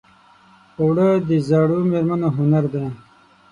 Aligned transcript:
اوړه 0.79 1.09
د 1.27 1.29
زړو 1.47 1.79
مېرمنو 1.91 2.29
هنر 2.37 2.63
دی 2.73 2.85